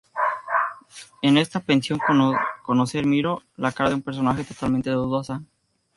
En 1.21 1.37
esta 1.37 1.59
pensión, 1.59 1.99
conocer 2.65 3.05
Miro, 3.05 3.43
la 3.55 3.71
cara 3.71 3.89
de 3.91 3.95
un 3.97 4.01
personaje 4.01 4.43
totalmente 4.43 4.89
dudosa. 4.89 5.43